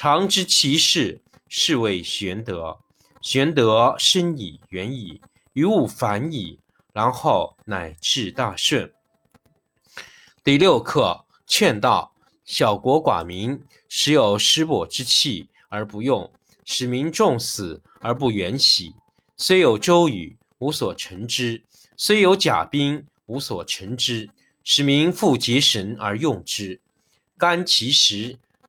[0.00, 2.78] 常知其事，是谓玄德。
[3.20, 5.20] 玄德深矣，远矣，
[5.54, 6.60] 于物反矣，
[6.92, 8.92] 然后乃至大顺。
[10.44, 16.30] 第六课劝道：小国寡民，时有失伯之气而不用，
[16.64, 18.94] 使民重死而不远徙。
[19.36, 21.60] 虽有周瑜，无所成之；
[21.96, 24.30] 虽有甲兵，无所成之。
[24.62, 26.80] 使民复结绳而用之，
[27.36, 28.38] 甘其食。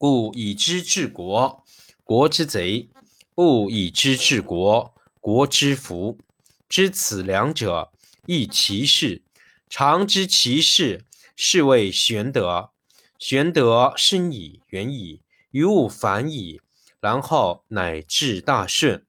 [0.00, 1.62] 故以知治国，
[2.04, 2.88] 国之贼；
[3.34, 6.16] 不以知治国，国之福。
[6.70, 7.92] 知此两者，
[8.24, 9.20] 亦其事。
[9.68, 11.04] 常知其事，
[11.36, 12.70] 是谓玄德。
[13.18, 16.62] 玄德深矣，远矣，于物反矣，
[16.98, 19.04] 然后乃至大顺。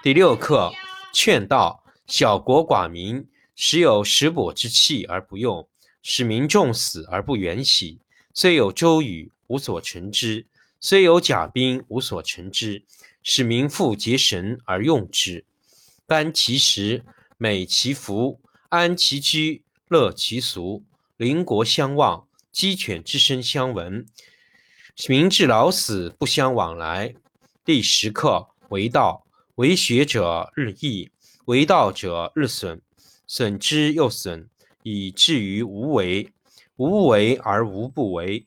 [0.00, 0.70] 第六课
[1.12, 3.26] 劝道：小国寡民，
[3.56, 5.68] 时有食帛之气而不用，
[6.04, 7.98] 使民重死而不远徙。
[8.32, 9.32] 虽有周瑜。
[9.50, 10.46] 无所成之，
[10.78, 12.84] 虽有甲兵，无所成之。
[13.22, 15.44] 使民复结绳而用之，
[16.06, 17.04] 甘其食，
[17.36, 18.40] 美其服，
[18.70, 20.84] 安其居，乐其俗。
[21.16, 24.06] 邻国相望，鸡犬之声相闻。
[25.08, 27.14] 民至老死不相往来。
[27.64, 31.10] 第十课为道，为学者日益，
[31.46, 32.80] 为道者日损，
[33.26, 34.48] 损之又损，
[34.84, 36.32] 以至于无为。
[36.76, 38.46] 无为而无不为。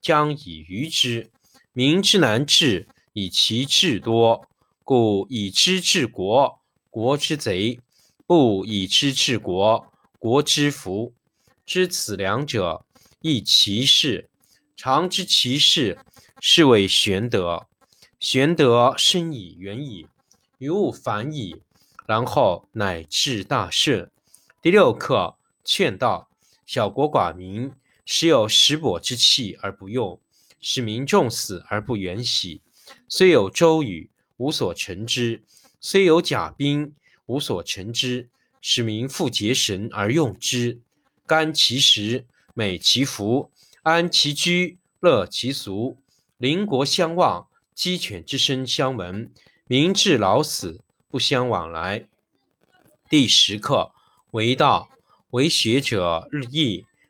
[0.00, 1.30] 将以愚之，
[1.72, 4.46] 民之难治，以其智多。
[4.84, 7.78] 故以知治国，国之贼；
[8.26, 11.12] 不以知治国，国之福。
[11.66, 12.86] 知此两者，
[13.20, 14.30] 亦其事。
[14.74, 15.98] 常知其事，
[16.40, 17.66] 是谓玄德。
[18.18, 20.06] 玄德深矣，远矣，
[20.56, 21.62] 于物反矣，
[22.06, 24.10] 然后乃至大顺。
[24.62, 26.30] 第六课劝道：
[26.64, 27.70] 小国寡民。
[28.10, 30.18] 时有食帛之气而不用，
[30.62, 32.62] 使民重死而不远徙。
[33.06, 34.08] 虽有周瑜，
[34.38, 35.42] 无所成之；
[35.78, 36.94] 虽有甲兵，
[37.26, 38.30] 无所成之。
[38.62, 40.80] 使民复结绳而用之，
[41.26, 42.24] 甘其食，
[42.54, 43.52] 美其服，
[43.82, 45.98] 安其居，乐其俗。
[46.38, 49.30] 邻国相望，鸡犬之声相闻。
[49.66, 50.80] 民至老死
[51.10, 52.08] 不相往来。
[53.10, 53.92] 第十课
[54.30, 54.88] 为道，
[55.32, 56.86] 为学者日益。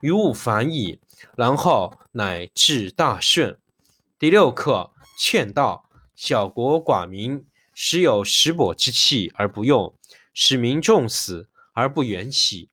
[0.00, 1.00] 于物反矣，
[1.36, 3.58] 然后乃至大顺。
[4.18, 5.88] 第六课：劝道。
[6.14, 7.44] 小国寡民，
[7.74, 9.94] 时有食帛之器而不用，
[10.32, 12.70] 使民重死而不远徙。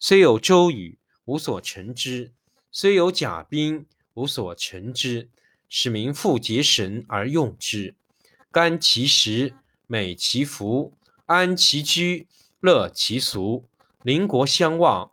[0.00, 2.32] 虽有周瑜，无所成之；
[2.72, 5.28] 虽有甲兵，无所成之。
[5.68, 7.96] 使民复结绳而用之，
[8.50, 9.54] 甘其食，
[9.86, 10.96] 美其服，
[11.26, 12.28] 安其居。
[12.60, 13.68] 乐其俗，
[14.02, 15.12] 邻国相望，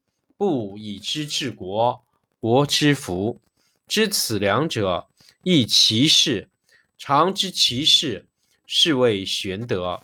[0.41, 2.03] 不以知治国，
[2.39, 3.39] 国之福。
[3.87, 5.07] 知此两者，
[5.43, 6.49] 亦其事。
[6.97, 8.25] 常知其事，
[8.65, 10.01] 是谓玄德。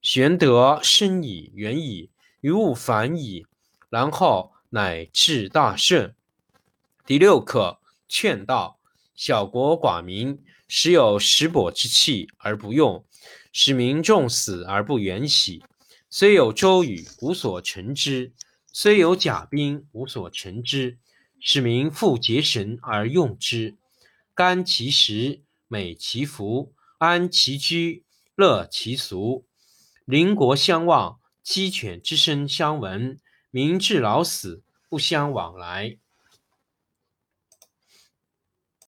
[0.00, 2.10] 玄德深矣，远矣，
[2.42, 3.44] 于物反矣，
[3.90, 6.14] 然后乃至大顺。
[7.04, 8.78] 第六课：劝道。
[9.16, 10.38] 小国寡民，
[10.68, 13.04] 时有食帛之器而不用，
[13.52, 15.64] 使民重死而不远徙。
[16.08, 18.30] 虽有周瑜，无所成之；
[18.72, 20.98] 虽有甲兵，无所成之。
[21.44, 23.76] 使民复结绳而用之，
[24.32, 28.04] 甘其食，美其服，安其居，
[28.36, 29.44] 乐其俗。
[30.04, 33.18] 邻国相望，鸡犬之声相闻，
[33.50, 35.98] 民至老死不相往来。